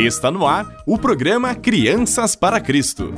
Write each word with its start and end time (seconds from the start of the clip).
Está 0.00 0.30
no 0.30 0.46
ar 0.46 0.66
o 0.86 0.96
programa 0.96 1.54
Crianças 1.54 2.34
para 2.34 2.58
Cristo. 2.58 3.12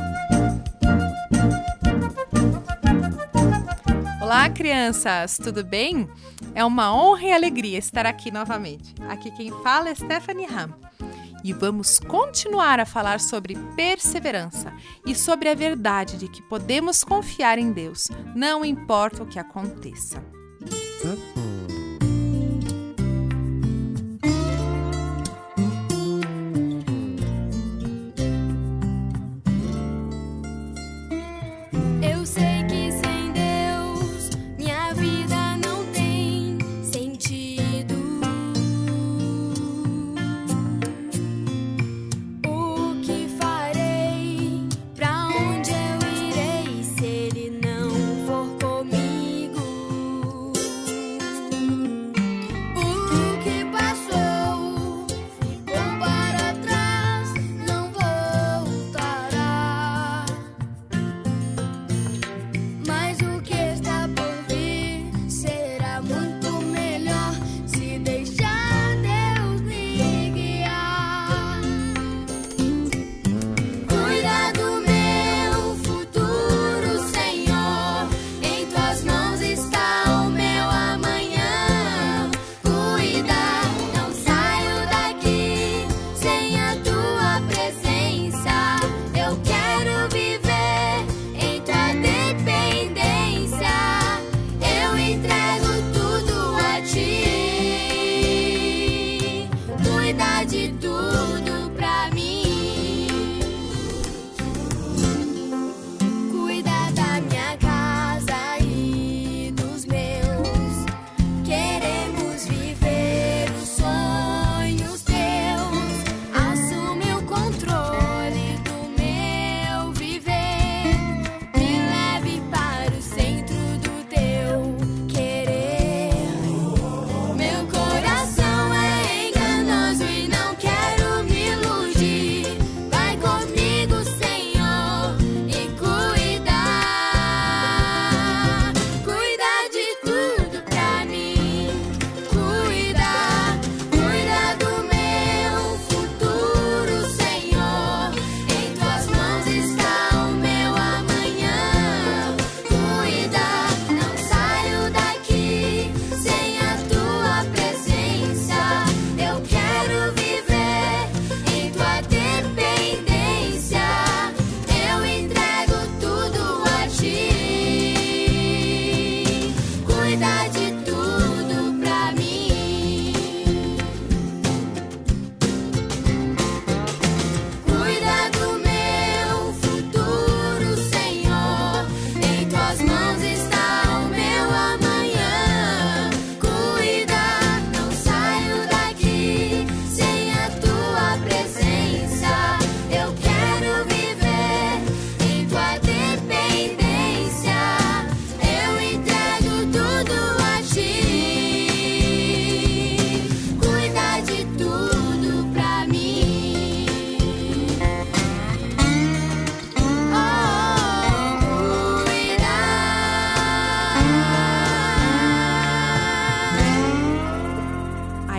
Olá, 4.20 4.50
crianças, 4.50 5.38
tudo 5.38 5.62
bem? 5.62 6.08
É 6.56 6.64
uma 6.64 6.92
honra 6.92 7.22
e 7.22 7.32
alegria 7.32 7.78
estar 7.78 8.04
aqui 8.04 8.32
novamente. 8.32 8.96
Aqui 9.08 9.30
quem 9.30 9.52
fala 9.62 9.90
é 9.90 9.94
Stephanie 9.94 10.46
Ham. 10.46 10.70
E 11.44 11.52
vamos 11.52 12.00
continuar 12.00 12.80
a 12.80 12.84
falar 12.84 13.20
sobre 13.20 13.56
perseverança 13.76 14.72
e 15.06 15.14
sobre 15.14 15.50
a 15.50 15.54
verdade 15.54 16.16
de 16.16 16.26
que 16.26 16.42
podemos 16.42 17.04
confiar 17.04 17.60
em 17.60 17.70
Deus, 17.70 18.08
não 18.34 18.64
importa 18.64 19.22
o 19.22 19.26
que 19.26 19.38
aconteça. 19.38 20.20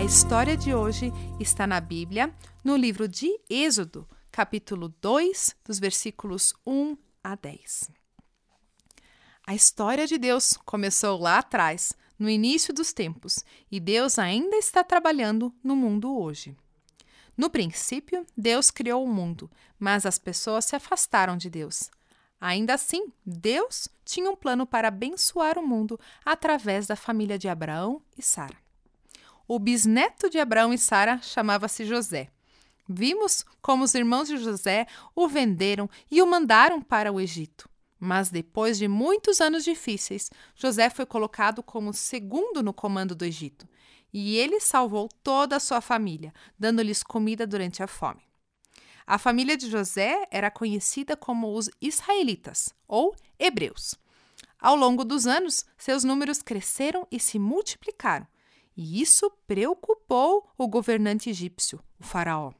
História 0.04 0.54
de 0.54 0.74
hoje 0.74 1.10
está 1.40 1.66
na 1.66 1.80
Bíblia, 1.80 2.30
no 2.62 2.76
livro 2.76 3.08
de 3.08 3.40
Êxodo, 3.48 4.06
capítulo 4.30 4.94
2, 5.00 5.56
dos 5.64 5.78
versículos 5.78 6.52
1 6.66 6.94
a 7.22 7.34
10. 7.34 7.90
A 9.46 9.54
história 9.54 10.06
de 10.06 10.18
Deus 10.18 10.58
começou 10.58 11.18
lá 11.18 11.38
atrás, 11.38 11.94
no 12.18 12.28
início 12.28 12.74
dos 12.74 12.92
tempos, 12.92 13.42
e 13.70 13.80
Deus 13.80 14.18
ainda 14.18 14.56
está 14.56 14.84
trabalhando 14.84 15.54
no 15.64 15.74
mundo 15.74 16.14
hoje. 16.20 16.54
No 17.34 17.48
princípio, 17.48 18.26
Deus 18.36 18.70
criou 18.70 19.02
o 19.02 19.12
mundo, 19.12 19.50
mas 19.78 20.04
as 20.04 20.18
pessoas 20.18 20.66
se 20.66 20.76
afastaram 20.76 21.34
de 21.34 21.48
Deus. 21.48 21.90
Ainda 22.38 22.74
assim, 22.74 23.10
Deus 23.24 23.88
tinha 24.04 24.30
um 24.30 24.36
plano 24.36 24.66
para 24.66 24.88
abençoar 24.88 25.58
o 25.58 25.66
mundo 25.66 25.98
através 26.22 26.86
da 26.86 26.94
família 26.94 27.38
de 27.38 27.48
Abraão 27.48 28.02
e 28.18 28.22
Sara. 28.22 28.63
O 29.46 29.58
bisneto 29.58 30.30
de 30.30 30.38
Abraão 30.38 30.72
e 30.72 30.78
Sara 30.78 31.20
chamava-se 31.20 31.84
José. 31.84 32.28
Vimos 32.88 33.44
como 33.60 33.84
os 33.84 33.94
irmãos 33.94 34.28
de 34.28 34.38
José 34.38 34.86
o 35.14 35.28
venderam 35.28 35.88
e 36.10 36.22
o 36.22 36.26
mandaram 36.26 36.80
para 36.80 37.12
o 37.12 37.20
Egito. 37.20 37.68
Mas 38.00 38.30
depois 38.30 38.78
de 38.78 38.88
muitos 38.88 39.40
anos 39.40 39.64
difíceis, 39.64 40.30
José 40.54 40.88
foi 40.88 41.04
colocado 41.06 41.62
como 41.62 41.92
segundo 41.92 42.62
no 42.62 42.72
comando 42.72 43.14
do 43.14 43.24
Egito. 43.24 43.68
E 44.12 44.36
ele 44.36 44.60
salvou 44.60 45.08
toda 45.22 45.56
a 45.56 45.60
sua 45.60 45.80
família, 45.80 46.32
dando-lhes 46.58 47.02
comida 47.02 47.46
durante 47.46 47.82
a 47.82 47.86
fome. 47.86 48.22
A 49.06 49.18
família 49.18 49.56
de 49.56 49.70
José 49.70 50.26
era 50.30 50.50
conhecida 50.50 51.16
como 51.16 51.54
os 51.54 51.68
israelitas, 51.80 52.74
ou 52.88 53.14
hebreus. 53.38 53.94
Ao 54.58 54.74
longo 54.74 55.04
dos 55.04 55.26
anos, 55.26 55.66
seus 55.76 56.04
números 56.04 56.40
cresceram 56.40 57.06
e 57.10 57.20
se 57.20 57.38
multiplicaram, 57.38 58.26
e 58.76 59.00
isso 59.00 59.30
preocupou 59.46 60.48
o 60.58 60.66
governante 60.66 61.30
egípcio, 61.30 61.80
o 61.98 62.04
Faraó. 62.04 62.52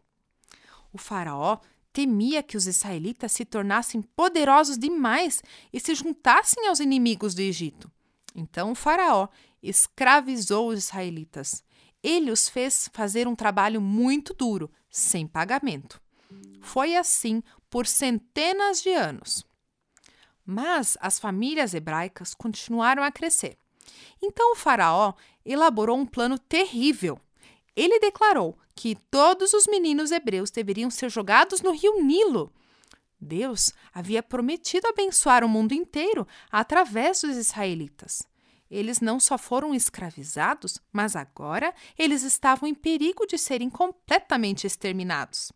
O 0.93 0.99
Faraó 0.99 1.59
temia 1.93 2.43
que 2.43 2.57
os 2.57 2.67
israelitas 2.67 3.33
se 3.33 3.45
tornassem 3.45 4.03
poderosos 4.03 4.77
demais 4.77 5.43
e 5.73 5.79
se 5.79 5.95
juntassem 5.95 6.67
aos 6.69 6.81
inimigos 6.81 7.35
do 7.35 7.41
Egito. 7.41 7.91
Então 8.35 8.73
o 8.73 8.75
Faraó 8.75 9.29
escravizou 9.63 10.69
os 10.69 10.79
israelitas. 10.79 11.65
Ele 12.03 12.31
os 12.31 12.49
fez 12.49 12.91
fazer 12.93 13.27
um 13.27 13.35
trabalho 13.35 13.81
muito 13.81 14.35
duro, 14.35 14.71
sem 14.91 15.27
pagamento. 15.27 16.01
Foi 16.61 16.97
assim 16.97 17.43
por 17.71 17.87
centenas 17.87 18.83
de 18.83 18.91
anos. 18.91 19.47
Mas 20.45 20.99
as 21.01 21.19
famílias 21.19 21.75
hebraicas 21.75 22.35
continuaram 22.35 23.03
a 23.03 23.11
crescer. 23.11 23.57
Então 24.21 24.53
o 24.53 24.57
Faraó 24.57 25.15
elaborou 25.45 25.99
um 25.99 26.07
plano 26.07 26.39
terrível. 26.39 27.21
Ele 27.77 27.99
declarou 27.99 28.57
que 28.75 28.97
todos 29.11 29.53
os 29.53 29.67
meninos 29.67 30.11
hebreus 30.11 30.51
deveriam 30.51 30.91
ser 30.91 31.11
jogados 31.11 31.61
no 31.61 31.73
rio 31.73 32.03
Nilo. 32.03 32.53
Deus 33.21 33.73
havia 33.93 34.23
prometido 34.23 34.87
abençoar 34.87 35.45
o 35.45 35.49
mundo 35.49 35.73
inteiro 35.73 36.27
através 36.51 37.21
dos 37.21 37.37
israelitas. 37.37 38.23
Eles 38.71 39.01
não 39.01 39.21
só 39.21 39.39
foram 39.39 39.75
escravizados, 39.75 40.81
mas 40.93 41.15
agora 41.15 41.73
eles 41.99 42.23
estavam 42.23 42.69
em 42.69 42.75
perigo 42.75 43.27
de 43.27 43.39
serem 43.39 43.71
completamente 43.71 44.67
exterminados. 44.67 45.53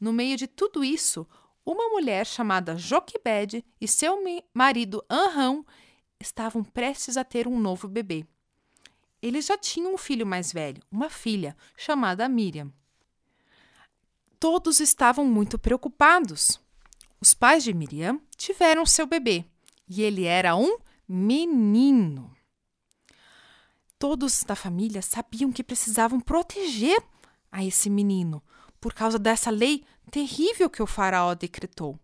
No 0.00 0.12
meio 0.12 0.36
de 0.36 0.46
tudo 0.46 0.82
isso, 0.82 1.26
uma 1.64 1.88
mulher 1.90 2.26
chamada 2.26 2.76
Joquebede 2.76 3.64
e 3.80 3.86
seu 3.86 4.18
marido 4.52 5.04
Anrão 5.08 5.64
estavam 6.18 6.64
prestes 6.64 7.16
a 7.16 7.24
ter 7.24 7.46
um 7.46 7.58
novo 7.58 7.86
bebê. 7.86 8.26
Eles 9.22 9.46
já 9.46 9.56
tinham 9.58 9.94
um 9.94 9.98
filho 9.98 10.26
mais 10.26 10.52
velho, 10.52 10.82
uma 10.90 11.10
filha, 11.10 11.56
chamada 11.76 12.28
Miriam. 12.28 12.72
Todos 14.38 14.80
estavam 14.80 15.26
muito 15.26 15.58
preocupados. 15.58 16.58
Os 17.20 17.34
pais 17.34 17.62
de 17.62 17.74
Miriam 17.74 18.18
tiveram 18.36 18.86
seu 18.86 19.06
bebê 19.06 19.44
e 19.86 20.02
ele 20.02 20.24
era 20.24 20.56
um 20.56 20.78
menino. 21.06 22.34
Todos 23.98 24.42
da 24.44 24.56
família 24.56 25.02
sabiam 25.02 25.52
que 25.52 25.62
precisavam 25.62 26.18
proteger 26.18 27.02
a 27.52 27.62
esse 27.62 27.90
menino 27.90 28.42
por 28.80 28.94
causa 28.94 29.18
dessa 29.18 29.50
lei 29.50 29.84
terrível 30.10 30.70
que 30.70 30.82
o 30.82 30.86
Faraó 30.86 31.34
decretou. 31.34 31.98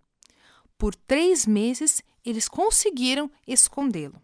Por 0.77 0.95
três 0.95 1.47
meses, 1.47 2.03
eles 2.23 2.49
conseguiram 2.49 3.31
escondê-lo. 3.47 4.21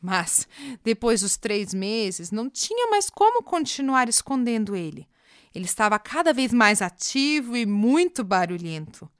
Mas, 0.00 0.46
depois 0.84 1.22
dos 1.22 1.36
três 1.36 1.74
meses, 1.74 2.30
não 2.30 2.48
tinha 2.48 2.88
mais 2.88 3.10
como 3.10 3.42
continuar 3.42 4.08
escondendo 4.08 4.76
ele. 4.76 5.08
Ele 5.54 5.64
estava 5.64 5.98
cada 5.98 6.32
vez 6.32 6.52
mais 6.52 6.80
ativo 6.80 7.56
e 7.56 7.66
muito 7.66 8.22
barulhento. 8.22 9.10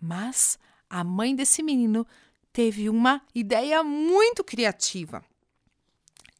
Mas 0.00 0.58
a 0.88 1.04
mãe 1.04 1.34
desse 1.34 1.62
menino 1.62 2.06
teve 2.52 2.88
uma 2.88 3.22
ideia 3.34 3.82
muito 3.82 4.42
criativa. 4.42 5.22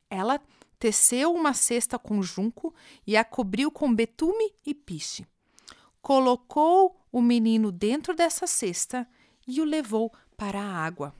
Ela 0.08 0.40
teceu 0.78 1.32
uma 1.32 1.54
cesta 1.54 1.98
com 1.98 2.22
junco 2.22 2.74
e 3.06 3.16
a 3.16 3.24
cobriu 3.24 3.70
com 3.70 3.94
betume 3.94 4.54
e 4.66 4.74
piche. 4.74 5.26
Colocou 6.00 7.00
o 7.12 7.20
menino 7.20 7.70
dentro 7.70 8.14
dessa 8.14 8.46
cesta 8.46 9.06
e 9.46 9.60
o 9.60 9.64
levou 9.64 10.12
para 10.36 10.60
a 10.60 10.84
água. 10.84 11.14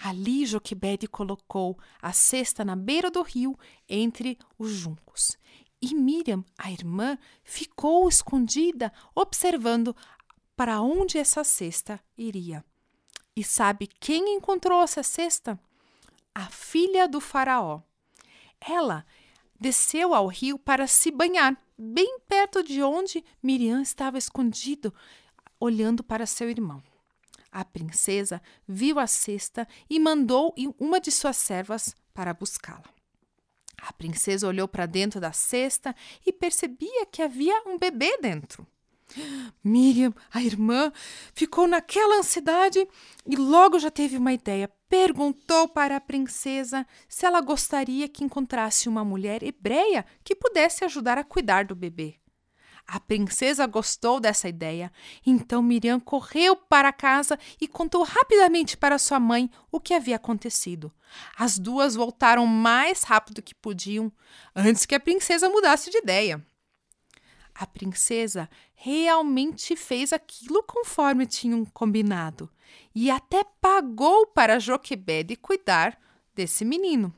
Ali 0.00 0.46
Joquebede 0.46 1.08
colocou 1.08 1.76
a 2.00 2.12
cesta 2.12 2.64
na 2.64 2.76
beira 2.76 3.10
do 3.10 3.22
rio, 3.22 3.58
entre 3.88 4.38
os 4.56 4.70
juncos. 4.70 5.36
E 5.82 5.94
Miriam, 5.94 6.44
a 6.56 6.70
irmã, 6.70 7.18
ficou 7.42 8.08
escondida, 8.08 8.92
observando 9.14 9.94
para 10.56 10.80
onde 10.80 11.18
essa 11.18 11.42
cesta 11.42 12.00
iria. 12.16 12.64
E 13.34 13.42
sabe 13.44 13.86
quem 13.86 14.36
encontrou 14.36 14.82
essa 14.82 15.02
cesta? 15.02 15.58
A 16.34 16.46
filha 16.46 17.08
do 17.08 17.20
Faraó. 17.20 17.80
Ela 18.60 19.04
desceu 19.58 20.14
ao 20.14 20.26
rio 20.26 20.58
para 20.58 20.86
se 20.86 21.10
banhar, 21.10 21.56
bem 21.76 22.18
perto 22.28 22.62
de 22.62 22.82
onde 22.82 23.24
Miriam 23.42 23.80
estava 23.80 24.18
escondido, 24.18 24.92
olhando 25.60 26.02
para 26.02 26.26
seu 26.26 26.48
irmão. 26.50 26.82
A 27.58 27.64
princesa 27.64 28.40
viu 28.68 29.00
a 29.00 29.08
cesta 29.08 29.66
e 29.90 29.98
mandou 29.98 30.54
uma 30.78 31.00
de 31.00 31.10
suas 31.10 31.36
servas 31.36 31.92
para 32.14 32.32
buscá-la. 32.32 32.84
A 33.82 33.92
princesa 33.92 34.46
olhou 34.46 34.68
para 34.68 34.86
dentro 34.86 35.20
da 35.20 35.32
cesta 35.32 35.92
e 36.24 36.32
percebia 36.32 37.04
que 37.06 37.20
havia 37.20 37.60
um 37.66 37.76
bebê 37.76 38.16
dentro. 38.18 38.64
Miriam, 39.64 40.14
a 40.32 40.40
irmã, 40.40 40.92
ficou 41.34 41.66
naquela 41.66 42.20
ansiedade 42.20 42.86
e 43.26 43.34
logo 43.34 43.80
já 43.80 43.90
teve 43.90 44.16
uma 44.16 44.32
ideia. 44.32 44.70
Perguntou 44.88 45.66
para 45.66 45.96
a 45.96 46.00
princesa 46.00 46.86
se 47.08 47.26
ela 47.26 47.40
gostaria 47.40 48.08
que 48.08 48.22
encontrasse 48.22 48.88
uma 48.88 49.04
mulher 49.04 49.42
hebreia 49.42 50.06
que 50.22 50.36
pudesse 50.36 50.84
ajudar 50.84 51.18
a 51.18 51.24
cuidar 51.24 51.64
do 51.64 51.74
bebê. 51.74 52.20
A 52.90 52.98
princesa 52.98 53.66
gostou 53.66 54.18
dessa 54.18 54.48
ideia, 54.48 54.90
então 55.26 55.62
Miriam 55.62 56.00
correu 56.00 56.56
para 56.56 56.90
casa 56.90 57.38
e 57.60 57.68
contou 57.68 58.02
rapidamente 58.02 58.78
para 58.78 58.98
sua 58.98 59.20
mãe 59.20 59.50
o 59.70 59.78
que 59.78 59.92
havia 59.92 60.16
acontecido. 60.16 60.90
As 61.36 61.58
duas 61.58 61.94
voltaram 61.94 62.46
mais 62.46 63.02
rápido 63.02 63.42
que 63.42 63.54
podiam, 63.54 64.10
antes 64.56 64.86
que 64.86 64.94
a 64.94 65.00
princesa 65.00 65.50
mudasse 65.50 65.90
de 65.90 65.98
ideia. 65.98 66.42
A 67.54 67.66
princesa 67.66 68.48
realmente 68.74 69.76
fez 69.76 70.14
aquilo 70.14 70.62
conforme 70.62 71.26
tinham 71.26 71.66
combinado 71.66 72.50
e 72.94 73.10
até 73.10 73.44
pagou 73.60 74.28
para 74.28 74.58
Joquebede 74.58 75.36
cuidar 75.36 76.00
desse 76.34 76.64
menino. 76.64 77.14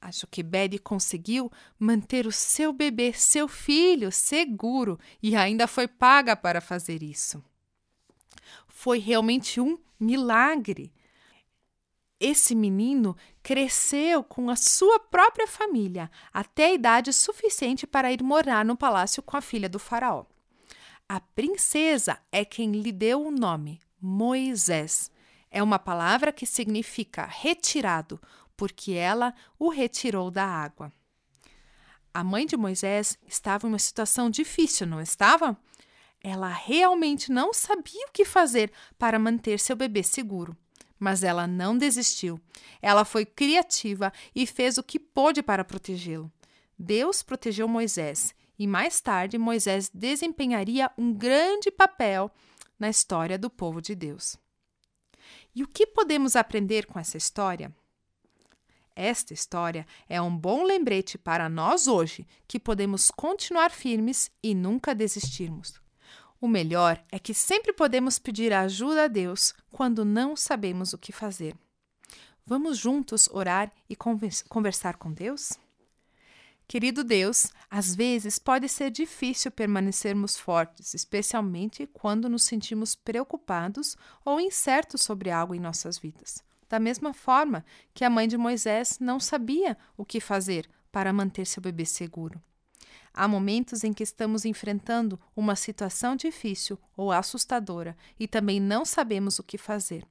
A 0.00 0.10
Joquebede 0.10 0.78
conseguiu 0.78 1.50
manter 1.78 2.26
o 2.26 2.32
seu 2.32 2.72
bebê, 2.72 3.12
seu 3.12 3.48
filho, 3.48 4.12
seguro 4.12 4.98
e 5.22 5.34
ainda 5.34 5.66
foi 5.66 5.88
paga 5.88 6.36
para 6.36 6.60
fazer 6.60 7.02
isso. 7.02 7.42
Foi 8.68 8.98
realmente 8.98 9.60
um 9.60 9.78
milagre. 9.98 10.92
Esse 12.20 12.54
menino 12.54 13.16
cresceu 13.42 14.22
com 14.22 14.48
a 14.48 14.56
sua 14.56 14.98
própria 14.98 15.46
família 15.46 16.10
até 16.32 16.66
a 16.66 16.74
idade 16.74 17.12
suficiente 17.12 17.86
para 17.86 18.12
ir 18.12 18.22
morar 18.22 18.64
no 18.64 18.76
palácio 18.76 19.22
com 19.22 19.36
a 19.36 19.40
filha 19.40 19.68
do 19.68 19.78
faraó. 19.78 20.24
A 21.08 21.20
princesa 21.20 22.18
é 22.32 22.44
quem 22.44 22.72
lhe 22.72 22.90
deu 22.90 23.24
o 23.26 23.30
nome 23.30 23.80
Moisés. 24.00 25.10
É 25.50 25.62
uma 25.62 25.78
palavra 25.78 26.32
que 26.32 26.44
significa 26.44 27.24
retirado, 27.24 28.20
porque 28.56 28.92
ela 28.92 29.34
o 29.58 29.68
retirou 29.68 30.30
da 30.30 30.44
água. 30.44 30.92
A 32.12 32.24
mãe 32.24 32.46
de 32.46 32.56
Moisés 32.56 33.18
estava 33.26 33.66
em 33.66 33.70
uma 33.70 33.78
situação 33.78 34.30
difícil, 34.30 34.86
não 34.86 35.00
estava? 35.00 35.56
Ela 36.22 36.48
realmente 36.48 37.30
não 37.30 37.52
sabia 37.52 38.06
o 38.08 38.12
que 38.12 38.24
fazer 38.24 38.72
para 38.98 39.18
manter 39.18 39.60
seu 39.60 39.76
bebê 39.76 40.02
seguro. 40.02 40.56
Mas 40.98 41.22
ela 41.22 41.46
não 41.46 41.76
desistiu. 41.76 42.40
Ela 42.80 43.04
foi 43.04 43.26
criativa 43.26 44.12
e 44.34 44.46
fez 44.46 44.78
o 44.78 44.82
que 44.82 44.98
pôde 44.98 45.42
para 45.42 45.64
protegê-lo. 45.64 46.32
Deus 46.78 47.22
protegeu 47.22 47.68
Moisés 47.68 48.34
e 48.58 48.66
mais 48.66 49.00
tarde 49.00 49.36
Moisés 49.36 49.90
desempenharia 49.92 50.90
um 50.96 51.12
grande 51.12 51.70
papel 51.70 52.30
na 52.78 52.88
história 52.88 53.38
do 53.38 53.50
povo 53.50 53.80
de 53.80 53.94
Deus. 53.94 54.38
E 55.54 55.62
o 55.62 55.68
que 55.68 55.86
podemos 55.86 56.36
aprender 56.36 56.86
com 56.86 56.98
essa 56.98 57.16
história? 57.16 57.74
Esta 58.96 59.34
história 59.34 59.86
é 60.08 60.22
um 60.22 60.34
bom 60.34 60.64
lembrete 60.64 61.18
para 61.18 61.50
nós 61.50 61.86
hoje 61.86 62.26
que 62.48 62.58
podemos 62.58 63.10
continuar 63.10 63.70
firmes 63.70 64.30
e 64.42 64.54
nunca 64.54 64.94
desistirmos. 64.94 65.74
O 66.40 66.48
melhor 66.48 67.04
é 67.12 67.18
que 67.18 67.34
sempre 67.34 67.74
podemos 67.74 68.18
pedir 68.18 68.54
ajuda 68.54 69.04
a 69.04 69.08
Deus 69.08 69.54
quando 69.70 70.02
não 70.02 70.34
sabemos 70.34 70.94
o 70.94 70.98
que 70.98 71.12
fazer. 71.12 71.54
Vamos 72.46 72.78
juntos 72.78 73.28
orar 73.30 73.70
e 73.86 73.94
conversar 73.94 74.96
com 74.96 75.12
Deus? 75.12 75.58
Querido 76.66 77.04
Deus, 77.04 77.52
às 77.70 77.94
vezes 77.94 78.38
pode 78.38 78.66
ser 78.68 78.90
difícil 78.90 79.50
permanecermos 79.50 80.38
fortes, 80.38 80.94
especialmente 80.94 81.86
quando 81.86 82.30
nos 82.30 82.44
sentimos 82.44 82.94
preocupados 82.94 83.94
ou 84.24 84.40
incertos 84.40 85.02
sobre 85.02 85.30
algo 85.30 85.54
em 85.54 85.60
nossas 85.60 85.98
vidas. 85.98 86.42
Da 86.68 86.78
mesma 86.80 87.12
forma 87.12 87.64
que 87.94 88.04
a 88.04 88.10
mãe 88.10 88.26
de 88.26 88.36
Moisés 88.36 88.98
não 89.00 89.20
sabia 89.20 89.76
o 89.96 90.04
que 90.04 90.20
fazer 90.20 90.68
para 90.90 91.12
manter 91.12 91.46
seu 91.46 91.62
bebê 91.62 91.84
seguro. 91.84 92.42
Há 93.12 93.26
momentos 93.26 93.82
em 93.82 93.92
que 93.92 94.02
estamos 94.02 94.44
enfrentando 94.44 95.18
uma 95.34 95.56
situação 95.56 96.14
difícil 96.14 96.78
ou 96.96 97.10
assustadora 97.10 97.96
e 98.18 98.28
também 98.28 98.60
não 98.60 98.84
sabemos 98.84 99.38
o 99.38 99.42
que 99.42 99.56
fazer. 99.56 100.06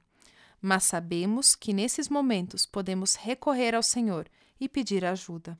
Mas 0.62 0.86
sabemos 0.86 1.56
que 1.56 1.74
nesses 1.74 2.10
momentos 2.10 2.66
podemos 2.66 3.16
recorrer 3.16 3.76
ao 3.76 3.84
Senhor 3.84 4.28
e 4.60 4.68
pedir 4.68 5.06
ajuda. 5.06 5.60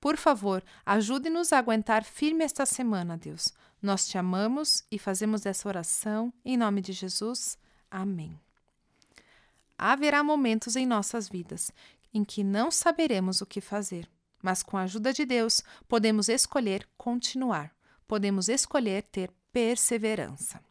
Por 0.00 0.16
favor, 0.16 0.62
ajude-nos 0.84 1.52
a 1.52 1.58
aguentar 1.58 2.04
firme 2.04 2.44
esta 2.44 2.64
semana, 2.64 3.16
Deus. 3.16 3.52
Nós 3.82 4.06
te 4.08 4.16
amamos 4.16 4.84
e 4.90 4.98
fazemos 4.98 5.44
essa 5.44 5.68
oração 5.68 6.32
em 6.44 6.56
nome 6.56 6.80
de 6.80 6.92
Jesus. 6.92 7.58
Amém. 7.90 8.45
Haverá 9.78 10.22
momentos 10.22 10.76
em 10.76 10.86
nossas 10.86 11.28
vidas 11.28 11.70
em 12.12 12.24
que 12.24 12.42
não 12.42 12.70
saberemos 12.70 13.40
o 13.40 13.46
que 13.46 13.60
fazer 13.60 14.08
mas 14.46 14.62
com 14.62 14.76
a 14.76 14.82
ajuda 14.82 15.12
de 15.12 15.26
Deus 15.26 15.60
podemos 15.88 16.28
escolher 16.28 16.88
continuar. 16.96 17.74
podemos 18.06 18.48
escolher 18.48 19.02
ter 19.02 19.32
perseverança. 19.52 20.62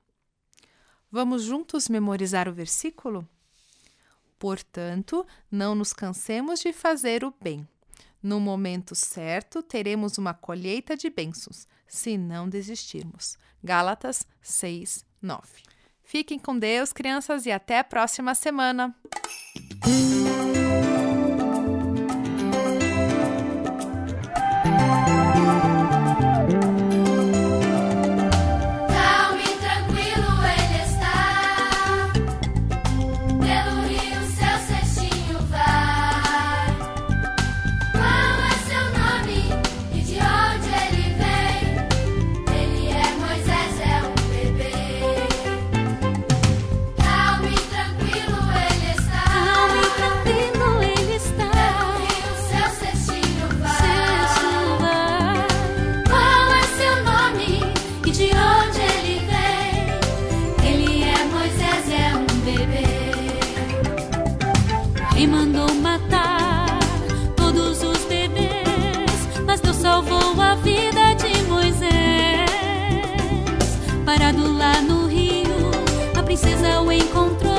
Vamos 1.12 1.44
juntos 1.44 1.90
memorizar 1.90 2.48
o 2.48 2.54
versículo? 2.54 3.28
Portanto, 4.40 5.28
não 5.52 5.76
nos 5.76 5.92
cansemos 5.92 6.62
de 6.62 6.72
fazer 6.72 7.26
o 7.26 7.34
bem. 7.42 7.68
No 8.24 8.40
momento 8.40 8.96
certo, 8.96 9.62
teremos 9.62 10.18
uma 10.18 10.34
colheita 10.34 10.96
de 10.96 11.10
bênçãos, 11.10 11.68
se 11.86 12.18
não 12.18 12.48
desistirmos. 12.48 13.38
Gálatas 13.62 14.26
6, 14.42 15.06
9. 15.22 15.64
Fiquem 16.06 16.38
com 16.38 16.58
Deus, 16.58 16.94
crianças, 16.94 17.46
e 17.46 17.52
até 17.52 17.80
a 17.80 17.84
próxima 17.84 18.36
semana! 18.36 18.96
Princesa 77.16 77.55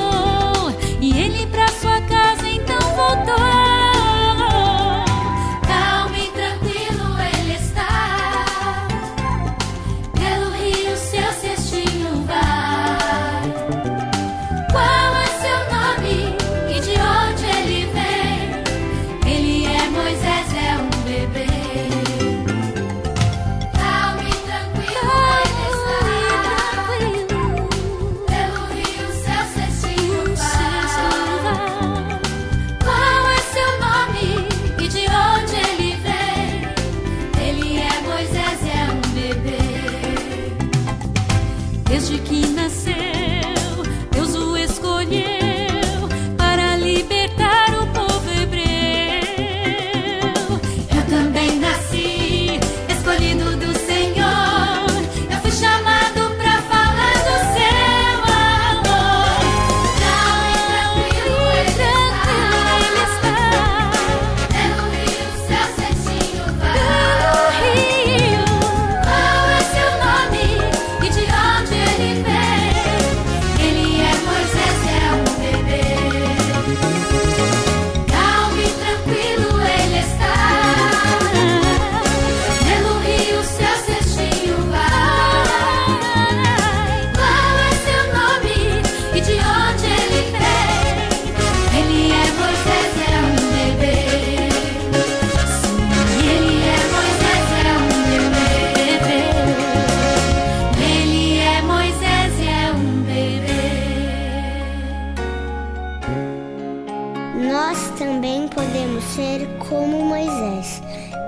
ser 109.17 109.49
como 109.71 110.03
Moisés, 110.03 110.83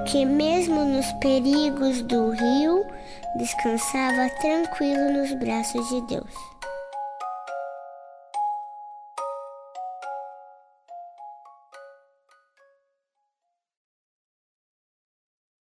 que, 0.07 0.27
mesmo 0.27 0.85
nos 0.85 1.11
perigos 1.13 2.03
do 2.03 2.31
rio, 2.33 2.85
descansava 3.39 4.29
tranquilo 4.43 5.11
nos 5.11 5.33
braços 5.39 5.89
de 5.89 6.03
Deus. 6.03 6.58